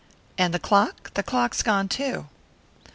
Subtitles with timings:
[0.35, 1.13] "And the clock?
[1.13, 2.25] The clock's gone too."